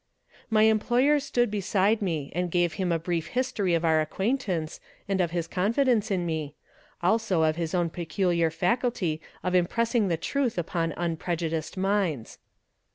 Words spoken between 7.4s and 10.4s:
of his own peculiar faculty of impressing the